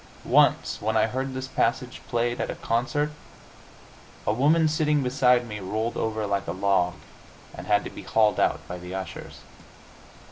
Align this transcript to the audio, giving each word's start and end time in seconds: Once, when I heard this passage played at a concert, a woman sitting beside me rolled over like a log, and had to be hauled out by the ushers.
Once, 0.25 0.81
when 0.81 0.97
I 0.97 1.05
heard 1.05 1.35
this 1.35 1.47
passage 1.47 2.01
played 2.07 2.41
at 2.41 2.49
a 2.49 2.55
concert, 2.55 3.11
a 4.25 4.33
woman 4.33 4.67
sitting 4.67 5.03
beside 5.03 5.47
me 5.47 5.59
rolled 5.59 5.95
over 5.95 6.25
like 6.25 6.47
a 6.47 6.53
log, 6.53 6.95
and 7.53 7.67
had 7.67 7.83
to 7.83 7.91
be 7.91 8.01
hauled 8.01 8.39
out 8.39 8.67
by 8.67 8.79
the 8.79 8.95
ushers. 8.95 9.41